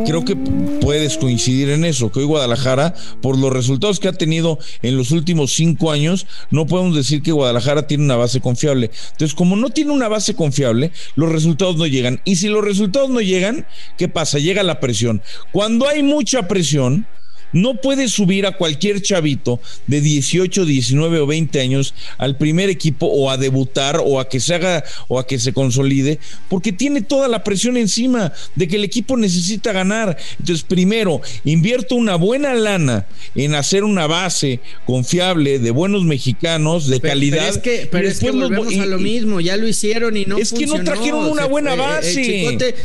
Creo 0.05 0.23
que 0.23 0.37
puedes 0.79 1.17
coincidir 1.17 1.69
en 1.69 1.83
eso, 1.83 2.11
que 2.11 2.19
hoy 2.19 2.25
Guadalajara, 2.25 2.95
por 3.21 3.37
los 3.37 3.51
resultados 3.51 3.99
que 3.99 4.07
ha 4.07 4.13
tenido 4.13 4.57
en 4.81 4.95
los 4.95 5.11
últimos 5.11 5.53
cinco 5.53 5.91
años, 5.91 6.25
no 6.49 6.65
podemos 6.65 6.95
decir 6.95 7.21
que 7.21 7.33
Guadalajara 7.33 7.87
tiene 7.87 8.05
una 8.05 8.15
base 8.15 8.39
confiable. 8.39 8.89
Entonces, 9.11 9.35
como 9.35 9.57
no 9.57 9.69
tiene 9.69 9.91
una 9.91 10.07
base 10.07 10.33
confiable, 10.33 10.93
los 11.15 11.29
resultados 11.29 11.75
no 11.75 11.85
llegan. 11.85 12.21
Y 12.23 12.37
si 12.37 12.47
los 12.47 12.63
resultados 12.63 13.09
no 13.09 13.19
llegan, 13.19 13.67
¿qué 13.97 14.07
pasa? 14.07 14.39
Llega 14.39 14.63
la 14.63 14.79
presión. 14.79 15.21
Cuando 15.51 15.89
hay 15.89 16.03
mucha 16.03 16.47
presión, 16.47 17.05
no 17.53 17.75
puedes 17.75 18.11
subir 18.11 18.45
a 18.45 18.57
cualquier 18.57 19.01
chavito 19.01 19.59
de 19.87 20.01
18, 20.01 20.65
19 20.65 21.19
o 21.19 21.27
20 21.27 21.59
años 21.59 21.93
al 22.17 22.37
primer 22.37 22.69
equipo 22.69 23.07
o 23.07 23.29
a 23.29 23.37
debutar 23.37 24.01
o 24.03 24.19
a 24.19 24.29
que 24.29 24.39
se 24.39 24.55
haga 24.55 24.83
o 25.07 25.19
a 25.19 25.27
que 25.27 25.39
se 25.39 25.53
consolide, 25.53 26.19
porque 26.49 26.71
tiene 26.71 27.01
toda 27.01 27.27
la 27.27 27.43
presión 27.43 27.77
encima 27.77 28.33
de 28.55 28.67
que 28.67 28.75
el 28.75 28.83
equipo 28.83 29.17
necesita 29.17 29.71
ganar. 29.71 30.17
Entonces, 30.39 30.63
primero, 30.63 31.21
invierto 31.45 31.95
una 31.95 32.15
buena 32.15 32.53
lana 32.53 33.05
en 33.35 33.55
hacer 33.55 33.83
una 33.83 34.07
base 34.07 34.59
confiable 34.85 35.59
de 35.59 35.71
buenos 35.71 36.03
mexicanos 36.03 36.87
de 36.87 36.99
calidad. 36.99 37.37
Pero 37.37 37.49
es 37.49 37.57
que, 37.57 37.87
pero 37.91 38.07
es 38.07 38.19
que 38.19 38.31
volvemos 38.31 38.77
a 38.77 38.85
lo 38.85 38.99
mismo, 38.99 39.39
ya 39.39 39.57
lo 39.57 39.67
hicieron 39.67 40.17
y 40.17 40.25
no 40.25 40.37
Es 40.37 40.51
que 40.51 40.65
no 40.65 40.83
trajeron 40.83 41.25
una 41.25 41.45
buena 41.45 41.75
base. 41.75 42.19
El 42.19 42.25
chicote, 42.25 42.75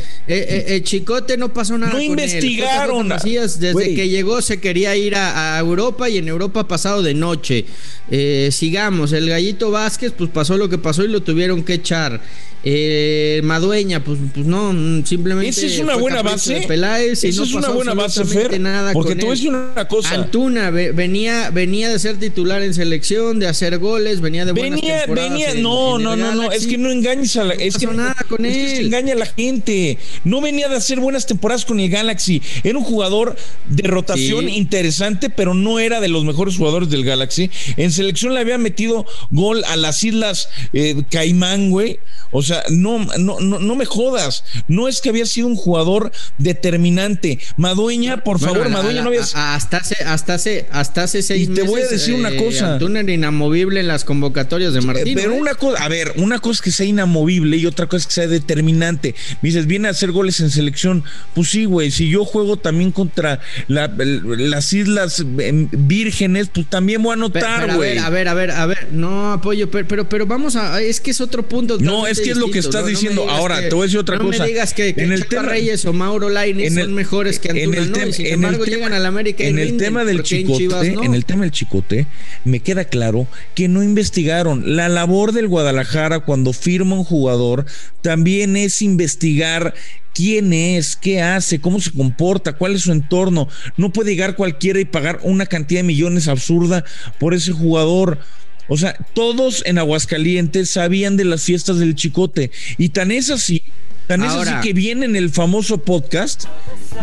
el 0.75 0.83
chicote 0.83 1.37
no 1.37 1.53
pasó 1.53 1.77
nada. 1.77 1.93
No 1.93 2.01
investigaron. 2.01 3.09
Desde 3.09 3.95
que 3.95 4.09
llegó 4.09 4.41
se 4.41 4.52
quería 4.59 4.95
ir 4.95 5.15
a, 5.15 5.57
Europa 5.59 6.09
y 6.09 6.17
en 6.17 6.27
Europa 6.27 6.61
ha 6.61 6.67
pasado 6.67 7.01
de 7.01 7.13
noche. 7.13 7.65
Eh, 8.09 8.49
sigamos, 8.51 9.11
el 9.13 9.29
gallito 9.29 9.71
Vázquez, 9.71 10.13
pues 10.17 10.29
pasó 10.29 10.57
lo 10.57 10.69
que 10.69 10.77
pasó 10.77 11.03
y 11.03 11.07
lo 11.07 11.21
tuvieron 11.21 11.63
que 11.63 11.75
echar. 11.75 12.21
Eh, 12.65 13.41
Madueña, 13.43 14.03
pues, 14.03 14.19
pues 14.33 14.45
no, 14.45 14.71
simplemente. 15.05 15.49
Esa 15.49 15.65
es 15.65 15.79
una 15.79 15.95
buena 15.95 16.21
base. 16.21 16.65
Esa 16.65 17.43
es 17.43 17.53
una 17.53 17.69
buena 17.69 17.93
base, 17.93 18.23
Fer. 18.23 18.59
Nada 18.59 18.93
porque 18.93 19.15
te 19.15 19.21
voy 19.21 19.31
a 19.31 19.35
decir 19.35 19.49
una 19.49 19.87
cosa. 19.87 20.15
Antuna 20.15 20.69
venía, 20.69 21.49
venía 21.49 21.89
de 21.89 21.99
ser 21.99 22.17
titular 22.17 22.61
en 22.61 22.73
selección, 22.73 23.39
de 23.39 23.47
hacer 23.47 23.77
goles, 23.79 24.21
venía 24.21 24.45
de 24.45 24.53
buenas 24.53 24.79
venía, 24.79 25.05
Venía, 25.07 25.53
no, 25.55 25.99
no, 25.99 26.15
no, 26.15 26.33
no, 26.35 26.51
es 26.51 26.65
que 26.67 26.77
no 26.77 26.89
engañes 26.89 27.35
a 27.35 27.43
la. 27.43 27.53
es 27.53 27.77
que 27.77 27.87
nada 27.87 28.15
con 28.29 28.45
él. 28.45 28.55
Es 28.55 28.73
que 28.79 28.85
engaña 28.85 29.13
a 29.13 29.17
la 29.17 29.25
gente. 29.25 29.97
No 30.23 30.39
venía 30.39 30.69
de 30.69 30.77
hacer 30.77 30.99
buenas 30.99 31.25
temporadas 31.25 31.65
con 31.65 31.79
el 31.79 31.89
Galaxy. 31.89 32.41
Era 32.63 32.77
un 32.77 32.83
jugador 32.83 33.35
de 33.67 33.87
rotación 33.87 34.47
interesante, 34.47 35.29
pero 35.29 35.53
no 35.53 35.79
era 35.79 35.99
de 35.99 36.07
los 36.07 36.23
mejores 36.23 36.55
jugadores 36.55 36.89
del 36.89 37.03
Galaxy. 37.03 37.51
En 37.75 37.91
selección 37.91 38.33
le 38.33 38.39
había 38.39 38.57
metido 38.57 39.05
gol 39.31 39.63
a 39.65 39.75
las 39.75 40.03
Islas 40.03 40.49
eh, 40.71 41.03
Caimán, 41.09 41.69
güey. 41.69 41.99
O 42.31 42.41
sea, 42.41 42.52
no, 42.69 42.99
no, 43.17 43.39
no, 43.39 43.59
no 43.59 43.75
me 43.75 43.85
jodas. 43.85 44.43
No 44.67 44.87
es 44.87 45.01
que 45.01 45.09
había 45.09 45.25
sido 45.25 45.47
un 45.47 45.55
jugador 45.55 46.11
determinante. 46.37 47.39
Madueña, 47.57 48.23
por 48.23 48.39
favor, 48.39 48.69
Madueña 48.69 49.01
no 49.01 49.09
había 49.09 49.21
hasta 49.21 49.77
hace, 49.77 49.95
hasta 50.03 50.35
hace, 50.35 50.67
hasta 50.71 51.03
hace 51.03 51.21
seis 51.21 51.49
y 51.49 51.53
te 51.53 51.63
voy 51.63 51.81
a 51.81 51.87
decir 51.87 52.15
una 52.15 52.29
eh, 52.29 52.37
cosa. 52.37 52.77
Tú 52.77 52.87
eres 52.87 53.15
inamovible 53.15 53.79
en 53.79 53.87
las 53.87 54.05
convocatorias 54.05 54.73
de 54.73 54.79
eh, 54.79 54.83
Martín. 54.83 55.15
Pero 55.15 55.33
¿eh? 55.33 55.39
una 55.39 55.55
cosa, 55.55 55.83
a 55.83 55.87
ver, 55.87 56.13
una 56.17 56.39
cosa 56.39 56.57
es 56.57 56.61
que 56.61 56.71
sea 56.71 56.85
inamovible 56.85 57.57
y 57.57 57.65
otra 57.65 57.87
cosa 57.87 58.01
es 58.01 58.07
que 58.07 58.13
sea 58.13 58.27
determinante. 58.27 59.15
Me 59.41 59.49
dices, 59.49 59.67
viene 59.67 59.87
a 59.87 59.91
hacer 59.91 60.11
goles 60.11 60.39
en 60.39 60.49
selección. 60.49 61.03
Pues 61.33 61.49
sí, 61.49 61.65
güey. 61.65 61.91
Si 61.91 62.09
yo 62.09 62.25
juego 62.25 62.57
también 62.57 62.91
contra 62.91 63.39
las 63.67 64.73
Islas 64.73 65.23
Vírgenes, 65.25 66.49
pues 66.53 66.69
también 66.69 67.01
voy 67.01 67.11
a 67.11 67.13
anotar, 67.13 67.75
güey. 67.75 67.97
A 67.97 68.09
ver, 68.09 68.27
a 68.27 68.33
ver, 68.33 68.51
a 68.51 68.65
ver, 68.65 68.89
No 68.91 69.33
apoyo, 69.33 69.69
pero, 69.69 69.87
pero, 69.87 70.09
pero 70.09 70.25
vamos 70.25 70.55
a. 70.55 70.81
Es 70.81 70.99
que 70.99 71.11
es 71.11 71.21
otro 71.21 71.47
punto. 71.47 71.77
No, 71.79 72.07
es 72.07 72.19
que 72.19 72.31
es 72.31 72.37
lo 72.47 72.51
que 72.51 72.59
estás 72.59 72.85
diciendo. 72.85 73.29
Ahora, 73.29 73.61
te 73.61 73.73
voy 73.73 73.83
a 73.83 73.85
decir 73.85 73.99
otra 73.99 74.17
cosa. 74.17 74.37
No 74.37 74.43
me 74.43 74.49
digas 74.49 74.73
que, 74.73 74.93
en 74.97 75.11
el 75.11 75.27
tema, 75.27 75.43
Reyes 75.43 75.85
o 75.85 75.93
Mauro 75.93 76.29
Lainez 76.29 76.73
son 76.73 76.93
mejores 76.93 77.39
que 77.39 77.49
Antuna, 77.49 77.77
en 77.77 77.83
el 77.83 77.91
¿no? 77.91 78.13
sin 78.13 78.25
embargo, 78.27 78.65
llegan 78.65 78.93
al 78.93 79.05
América 79.05 79.43
En 79.43 79.59
el 79.59 79.77
tema 79.77 80.05
del 80.05 80.23
chicote, 80.23 80.87
en, 80.87 81.13
el 81.13 81.25
tema 81.25 81.43
del 81.43 81.51
chicote, 81.51 82.07
me 82.45 82.59
queda 82.59 82.85
claro 82.85 83.27
que 83.55 83.67
no 83.67 83.83
investigaron. 83.83 84.75
La 84.75 84.89
labor 84.89 85.31
del 85.31 85.47
Guadalajara 85.47 86.21
cuando 86.21 86.53
firma 86.53 86.95
un 86.95 87.03
jugador 87.03 87.65
también 88.01 88.55
es 88.57 88.81
investigar 88.81 89.73
quién 90.13 90.53
es, 90.53 90.95
qué 90.95 91.21
hace, 91.21 91.59
cómo 91.59 91.79
se 91.81 91.91
comporta, 91.91 92.53
cuál 92.53 92.75
es 92.75 92.81
su 92.81 92.91
entorno. 92.91 93.47
No 93.77 93.91
puede 93.91 94.11
llegar 94.11 94.35
cualquiera 94.35 94.79
y 94.79 94.85
pagar 94.85 95.19
una 95.23 95.45
cantidad 95.45 95.79
de 95.79 95.87
millones 95.87 96.27
absurda 96.27 96.83
por 97.19 97.33
ese 97.33 97.51
jugador. 97.51 98.19
O 98.67 98.77
sea, 98.77 98.95
todos 99.13 99.63
en 99.65 99.77
Aguascalientes 99.77 100.69
sabían 100.69 101.17
de 101.17 101.25
las 101.25 101.43
fiestas 101.43 101.79
del 101.79 101.95
Chicote. 101.95 102.51
Y 102.77 102.89
tan 102.89 103.11
es 103.11 103.29
así, 103.29 103.61
tan 104.07 104.23
es 104.23 104.31
así 104.31 104.53
que 104.61 104.73
viene 104.73 105.05
en 105.05 105.15
el 105.15 105.29
famoso 105.29 105.79
podcast, 105.79 106.45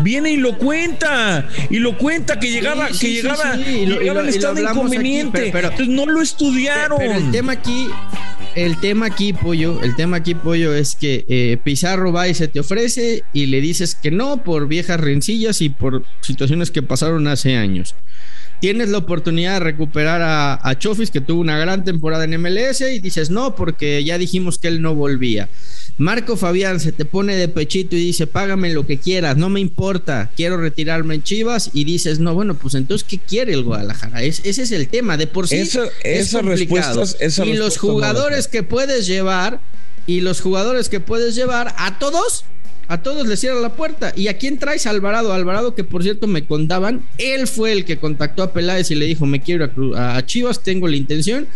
viene 0.02 0.32
y 0.32 0.36
lo 0.36 0.56
cuenta. 0.56 1.48
Y 1.68 1.78
lo 1.78 1.98
cuenta 1.98 2.38
que 2.40 2.50
llegaba, 2.50 2.88
que 2.88 3.12
llegaba, 3.12 3.56
llegaba 3.56 4.20
en 4.22 4.28
estado 4.28 4.60
inconveniente. 4.60 5.50
pero, 5.52 5.68
Entonces 5.68 5.94
no 5.94 6.06
lo 6.06 6.22
estudiaron. 6.22 6.98
Pero 6.98 7.14
el 7.14 7.30
tema 7.30 7.52
aquí, 7.52 7.88
el 8.54 8.80
tema 8.80 9.06
aquí, 9.06 9.34
pollo, 9.34 9.82
el 9.82 9.94
tema 9.96 10.16
aquí, 10.16 10.34
pollo, 10.34 10.74
es 10.74 10.96
que 10.96 11.26
eh, 11.28 11.58
Pizarro 11.62 12.10
va 12.10 12.28
y 12.28 12.34
se 12.34 12.48
te 12.48 12.60
ofrece 12.60 13.22
y 13.34 13.46
le 13.46 13.60
dices 13.60 13.94
que 13.94 14.10
no 14.10 14.42
por 14.42 14.66
viejas 14.66 14.98
rencillas 14.98 15.60
y 15.60 15.68
por 15.68 16.04
situaciones 16.22 16.70
que 16.70 16.82
pasaron 16.82 17.28
hace 17.28 17.56
años 17.56 17.94
tienes 18.60 18.90
la 18.90 18.98
oportunidad 18.98 19.54
de 19.54 19.60
recuperar 19.60 20.20
a, 20.22 20.78
Chofis, 20.78 21.10
que 21.10 21.20
tuvo 21.20 21.40
una 21.40 21.58
gran 21.58 21.84
temporada 21.84 22.24
en 22.24 22.40
MLS, 22.40 22.82
y 22.82 23.00
dices 23.00 23.30
no, 23.30 23.54
porque 23.54 24.04
ya 24.04 24.18
dijimos 24.18 24.58
que 24.58 24.68
él 24.68 24.82
no 24.82 24.94
volvía. 24.94 25.48
Marco 25.98 26.36
Fabián 26.36 26.80
se 26.80 26.92
te 26.92 27.04
pone 27.04 27.36
de 27.36 27.48
pechito 27.48 27.96
y 27.96 28.00
dice, 28.00 28.26
págame 28.26 28.72
lo 28.72 28.86
que 28.86 28.98
quieras, 28.98 29.36
no 29.36 29.50
me 29.50 29.60
importa, 29.60 30.30
quiero 30.34 30.56
retirarme 30.56 31.16
en 31.16 31.22
Chivas, 31.22 31.70
y 31.72 31.84
dices, 31.84 32.20
no, 32.20 32.34
bueno, 32.34 32.54
pues 32.54 32.74
entonces, 32.74 33.06
¿qué 33.08 33.18
quiere 33.18 33.52
el 33.52 33.64
Guadalajara? 33.64 34.22
ese 34.22 34.48
es 34.48 34.72
el 34.72 34.88
tema, 34.88 35.16
de 35.16 35.26
por 35.26 35.48
sí 35.48 35.56
esa, 35.56 35.84
es 36.02 36.32
complicado. 36.32 37.04
y 37.44 37.52
los 37.54 37.78
jugadores 37.78 38.48
que 38.48 38.62
puedes 38.62 39.06
llevar, 39.06 39.60
y 40.06 40.22
los 40.22 40.40
jugadores 40.40 40.88
que 40.88 41.00
puedes 41.00 41.34
llevar, 41.34 41.74
a 41.76 41.98
todos 41.98 42.44
a 42.90 43.00
todos 43.02 43.24
les 43.28 43.38
cierra 43.38 43.60
la 43.60 43.74
puerta. 43.74 44.12
¿Y 44.16 44.26
a 44.26 44.36
quién 44.36 44.58
traes? 44.58 44.84
Alvarado. 44.84 45.32
Alvarado, 45.32 45.76
que 45.76 45.84
por 45.84 46.02
cierto 46.02 46.26
me 46.26 46.44
contaban, 46.44 47.06
él 47.18 47.46
fue 47.46 47.70
el 47.70 47.84
que 47.84 47.98
contactó 47.98 48.42
a 48.42 48.52
Peláez 48.52 48.90
y 48.90 48.96
le 48.96 49.06
dijo: 49.06 49.26
Me 49.26 49.40
quiero 49.40 49.70
a, 49.96 50.20
Chivas, 50.26 50.64
tengo 50.64 50.88
la 50.88 50.96
intención. 50.96 51.46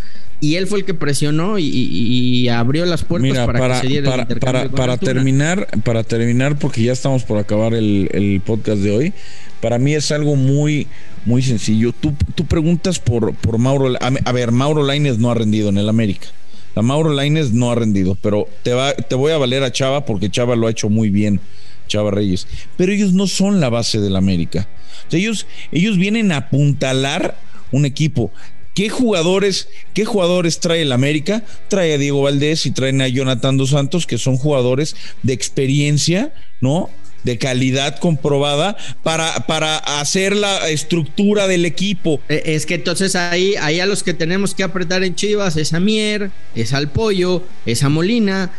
Y 0.41 0.55
él 0.57 0.69
fue 0.69 0.81
el 0.81 0.85
que 0.85 0.95
presionó 0.95 1.59
y, 1.59 2.49
abrió 2.49 2.87
las 2.87 3.03
puertas 3.03 3.47
para, 3.47 3.81
que 3.81 3.81
se 3.81 3.87
diera 3.89 4.11
para, 4.11 4.27
para, 4.27 4.69
para 4.69 4.97
terminar, 4.97 5.67
para 5.85 6.05
terminar, 6.05 6.59
porque 6.59 6.83
ya 6.83 6.93
estamos 6.93 7.25
por 7.25 7.39
acabar 7.39 7.75
el, 7.75 8.41
podcast 8.45 8.83
de 8.83 8.91
hoy. 8.93 9.13
Para 9.61 9.79
mí 9.79 9.95
es 9.95 10.13
algo 10.13 10.37
muy, 10.37 10.87
muy 11.25 11.43
sencillo. 11.43 11.93
Tú, 11.99 12.15
tú 12.35 12.45
preguntas 12.45 13.01
por, 13.01 13.35
por 13.35 13.59
Mauro. 13.59 13.95
A, 14.01 14.33
ver, 14.33 14.53
Mauro 14.53 14.85
Laines 14.85 15.19
no 15.19 15.31
ha 15.31 15.35
rendido 15.35 15.71
en 15.71 15.79
el 15.79 15.89
América. 15.89 16.29
La 16.75 16.83
Mauro 16.83 17.13
Laines 17.13 17.53
no 17.53 17.71
ha 17.71 17.75
rendido, 17.75 18.17
pero 18.21 18.49
te, 18.63 18.73
va, 18.73 18.95
te 18.95 19.15
voy 19.15 19.33
a 19.33 19.39
valer 19.39 19.63
a 19.63 19.73
Chava 19.73 20.05
porque 20.05 20.31
Chava 20.31 20.57
lo 20.57 20.67
ha 20.67 20.71
hecho 20.71 20.89
muy 20.89 21.11
bien, 21.11 21.41
Chava 21.87 22.11
Reyes. 22.11 22.47
Pero 22.77 22.93
ellos 22.93 23.13
no 23.13 23.27
son 23.27 23.61
la 23.61 23.69
base 23.69 24.01
del 24.01 24.17
América. 24.17 24.69
ellos, 25.11 25.47
ellos 25.71 25.97
vienen 25.99 26.33
a 26.33 26.39
apuntalar 26.39 27.39
un 27.71 27.85
equipo. 27.85 28.33
¿Qué 28.75 28.89
jugadores, 28.89 29.69
¿Qué 29.95 30.05
jugadores 30.05 30.59
trae 30.59 30.83
el 30.83 30.91
América? 30.91 31.45
Trae 31.69 31.95
a 31.95 31.99
Diego 31.99 32.23
Valdés 32.23 32.67
y 32.67 32.73
traen 32.73 33.01
a 33.03 33.09
Jonathan 33.09 33.57
Dos 33.57 33.71
Santos, 33.71 34.07
que 34.07 34.19
son 34.19 34.37
jugadores 34.37 34.97
de 35.23 35.33
experiencia, 35.33 36.35
¿no? 36.61 36.91
De 37.25 37.39
calidad 37.39 37.99
comprobada 37.99 38.77
para, 39.03 39.47
para 39.47 39.79
hacer 39.79 40.37
la 40.37 40.69
estructura 40.69 41.49
del 41.49 41.65
equipo. 41.65 42.21
Eh, 42.29 42.43
es 42.47 42.67
que 42.67 42.75
entonces 42.75 43.17
ahí, 43.17 43.55
ahí 43.61 43.81
a 43.81 43.87
los 43.87 44.03
que 44.03 44.15
tenemos 44.15 44.55
que 44.55 44.63
apretar 44.63 45.03
en 45.03 45.15
Chivas 45.15 45.57
es 45.57 45.73
a 45.73 45.81
Mier, 45.81 46.31
es 46.55 46.73
al 46.73 46.91
Pollo, 46.91 47.43
es 47.67 47.83
a 47.83 47.89
Molina, 47.89 48.53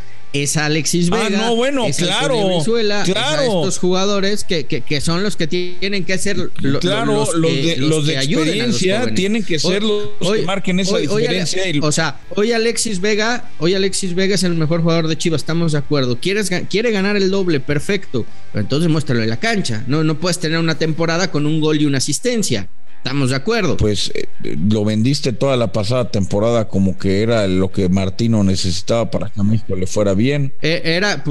es 0.43 0.57
Alexis 0.57 1.09
Vega. 1.09 1.27
Ah, 1.27 1.29
no, 1.29 1.55
bueno, 1.55 1.85
claro. 1.97 2.47
Venezuela, 2.47 3.03
claro. 3.03 3.41
estos 3.41 3.77
jugadores 3.77 4.43
que, 4.43 4.65
que, 4.65 5.01
son 5.01 5.23
los 5.23 5.35
que 5.35 5.47
tienen 5.47 6.03
que 6.03 6.17
ser 6.17 6.49
claro, 6.81 7.25
los, 7.35 7.41
de, 7.41 7.77
los, 7.77 8.05
de 8.05 8.15
experiencia 8.15 9.13
tienen 9.13 9.43
que 9.43 9.59
ser 9.59 9.83
los 9.83 10.09
que 10.19 10.41
marquen 10.43 10.79
esa 10.79 10.97
diferencia. 10.97 11.63
O 11.81 11.91
sea, 11.91 12.19
hoy 12.35 12.51
Alexis 12.51 12.99
Vega, 12.99 13.49
hoy 13.59 13.73
Alexis 13.73 14.13
Vega 14.13 14.35
es 14.35 14.43
el 14.43 14.55
mejor 14.55 14.81
jugador 14.81 15.07
de 15.07 15.17
Chivas, 15.17 15.41
estamos 15.41 15.71
de 15.71 15.77
acuerdo. 15.77 16.19
Quieres, 16.19 16.49
quiere 16.69 16.91
ganar 16.91 17.15
el 17.15 17.31
doble, 17.31 17.59
perfecto. 17.59 18.25
Pero 18.51 18.61
entonces 18.61 18.89
muéstralo 18.89 19.23
en 19.23 19.29
la 19.29 19.37
cancha. 19.37 19.83
No, 19.87 20.03
no 20.03 20.19
puedes 20.19 20.39
tener 20.39 20.59
una 20.59 20.77
temporada 20.77 21.31
con 21.31 21.45
un 21.45 21.61
gol 21.61 21.81
y 21.81 21.85
una 21.85 21.99
asistencia. 21.99 22.67
Estamos 23.05 23.29
de 23.29 23.35
acuerdo. 23.35 23.77
Pues 23.77 24.11
eh, 24.15 24.25
lo 24.67 24.83
vendiste 24.83 25.31
toda 25.31 25.55
la 25.57 25.71
pasada 25.71 26.09
temporada 26.09 26.67
como 26.67 26.97
que 26.97 27.21
era 27.21 27.47
lo 27.47 27.71
que 27.71 27.87
Martino 27.87 28.43
necesitaba 28.43 29.11
para 29.11 29.29
que 29.29 29.39
a 29.39 29.43
México 29.43 29.75
le 29.75 29.85
fuera 29.85 30.15
bien. 30.15 30.53
E, 30.63 30.81
era, 30.83 31.23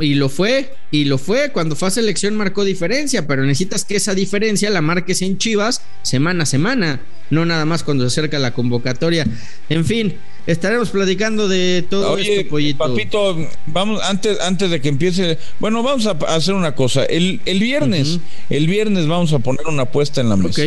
y 0.00 0.16
lo 0.16 0.28
fue, 0.28 0.74
y 0.90 1.04
lo 1.04 1.16
fue. 1.16 1.52
Cuando 1.52 1.76
fue 1.76 1.86
a 1.86 1.90
selección 1.92 2.34
marcó 2.34 2.64
diferencia, 2.64 3.28
pero 3.28 3.44
necesitas 3.44 3.84
que 3.84 3.94
esa 3.94 4.12
diferencia 4.12 4.70
la 4.70 4.80
marques 4.80 5.22
en 5.22 5.38
Chivas 5.38 5.82
semana 6.02 6.42
a 6.42 6.46
semana, 6.46 7.00
no 7.30 7.44
nada 7.44 7.64
más 7.64 7.82
cuando 7.82 8.08
se 8.08 8.20
acerca 8.20 8.38
la 8.38 8.52
convocatoria. 8.52 9.26
En 9.68 9.84
fin, 9.84 10.14
estaremos 10.46 10.90
platicando 10.90 11.48
de 11.48 11.84
todo 11.88 12.18
esto, 12.18 12.48
pollito. 12.48 12.78
Papito, 12.78 13.36
vamos, 13.66 14.02
antes, 14.02 14.40
antes 14.40 14.70
de 14.70 14.80
que 14.80 14.88
empiece, 14.88 15.38
bueno, 15.60 15.82
vamos 15.82 16.06
a 16.06 16.12
hacer 16.34 16.54
una 16.54 16.74
cosa. 16.74 17.04
El, 17.04 17.40
el 17.44 17.60
viernes, 17.60 18.20
el 18.50 18.66
viernes 18.66 19.06
vamos 19.06 19.32
a 19.32 19.38
poner 19.38 19.66
una 19.66 19.82
apuesta 19.82 20.20
en 20.20 20.28
la 20.28 20.36
mesa. 20.36 20.62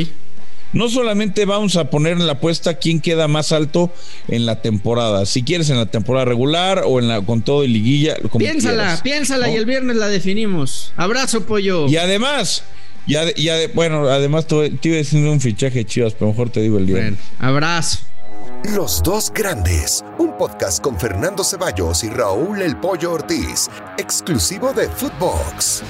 No 0.73 0.87
solamente 0.87 1.43
vamos 1.45 1.75
a 1.75 1.89
poner 1.89 2.13
en 2.13 2.25
la 2.25 2.33
apuesta 2.33 2.75
quién 2.75 3.01
queda 3.01 3.27
más 3.27 3.51
alto 3.51 3.91
en 4.29 4.45
la 4.45 4.61
temporada. 4.61 5.25
Si 5.25 5.43
quieres 5.43 5.69
en 5.69 5.77
la 5.77 5.87
temporada 5.87 6.25
regular 6.25 6.83
o 6.85 6.99
en 6.99 7.09
la 7.09 7.21
con 7.21 7.41
todo 7.41 7.65
y 7.65 7.67
liguilla. 7.67 8.15
piénsala, 8.37 8.99
piénsala 9.03 9.51
y 9.51 9.55
el 9.55 9.65
viernes 9.65 9.97
la 9.97 10.07
definimos. 10.07 10.93
Abrazo, 10.95 11.45
pollo. 11.45 11.89
Y 11.89 11.97
además, 11.97 12.63
Ya, 13.11 13.25
ya, 13.35 13.55
bueno, 13.73 14.07
además 14.07 14.47
te, 14.47 14.55
iba 14.55 14.95
a 14.95 14.97
decir 14.97 15.27
un 15.27 15.41
fichaje 15.41 15.83
chivas, 15.83 16.13
pero 16.13 16.31
mejor 16.31 16.49
te 16.49 16.61
digo 16.61 16.77
el 16.77 16.85
día. 16.87 16.95
Bueno, 16.95 17.17
abrazo. 17.39 17.99
Los 18.73 19.03
dos 19.03 19.33
grandes, 19.33 20.05
un 20.17 20.37
podcast 20.37 20.81
con 20.81 20.97
Fernando 20.97 21.43
Ceballos 21.43 22.05
y 22.05 22.09
Raúl 22.09 22.61
El 22.61 22.77
Pollo 22.77 23.11
Ortiz, 23.11 23.69
exclusivo 23.97 24.71
de 24.71 24.87
Footbox. 24.87 25.83